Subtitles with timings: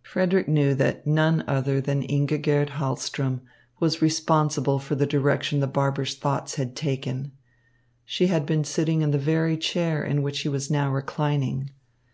[0.00, 3.42] Frederick knew that none other than Ingigerd Hahlström
[3.78, 7.32] was responsible for the direction the barber's thoughts had taken.
[8.06, 11.68] She had been sitting in the very chair in which he was now reclining.